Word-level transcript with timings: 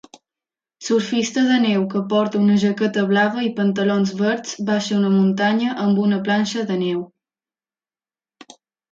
Surfista 0.83 1.41
de 1.49 1.57
neu 1.65 1.83
que 1.89 1.99
porta 2.13 2.39
una 2.45 2.55
jaqueta 2.63 3.03
blava 3.11 3.43
i 3.47 3.51
pantalons 3.59 4.13
verds 4.21 4.55
baixa 4.69 4.97
una 5.01 5.11
muntanya 5.17 5.75
amb 5.83 6.01
una 6.05 6.19
planxa 6.29 6.65
de 6.71 6.79
neu. 6.85 7.05